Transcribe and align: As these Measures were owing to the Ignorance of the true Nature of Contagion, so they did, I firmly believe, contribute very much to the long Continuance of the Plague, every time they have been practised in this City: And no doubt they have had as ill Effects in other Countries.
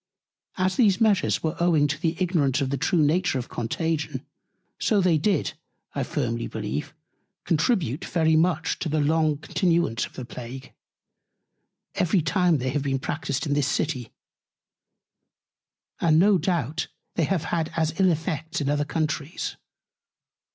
As 0.57 0.77
these 0.77 0.99
Measures 0.99 1.43
were 1.43 1.55
owing 1.59 1.85
to 1.85 2.01
the 2.01 2.15
Ignorance 2.19 2.59
of 2.59 2.71
the 2.71 2.77
true 2.77 3.03
Nature 3.03 3.37
of 3.37 3.49
Contagion, 3.49 4.25
so 4.79 4.99
they 4.99 5.19
did, 5.19 5.53
I 5.93 6.01
firmly 6.01 6.47
believe, 6.47 6.95
contribute 7.43 8.03
very 8.05 8.35
much 8.35 8.79
to 8.79 8.89
the 8.89 8.99
long 8.99 9.37
Continuance 9.37 10.07
of 10.07 10.13
the 10.13 10.25
Plague, 10.25 10.73
every 11.93 12.23
time 12.23 12.57
they 12.57 12.71
have 12.71 12.81
been 12.81 12.97
practised 12.97 13.45
in 13.45 13.53
this 13.53 13.67
City: 13.67 14.11
And 15.99 16.17
no 16.17 16.39
doubt 16.39 16.87
they 17.13 17.25
have 17.25 17.43
had 17.43 17.71
as 17.77 17.93
ill 17.99 18.09
Effects 18.11 18.59
in 18.59 18.69
other 18.71 18.85
Countries. 18.85 19.55